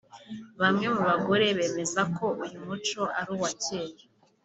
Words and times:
Bamwe 0.61 0.85
mu 0.93 1.01
bagore 1.09 1.45
bemeza 1.57 2.01
ko 2.15 2.25
uyu 2.43 2.57
muco 2.65 3.01
ari 3.19 3.29
uwa 3.35 3.49
cyera 3.63 4.01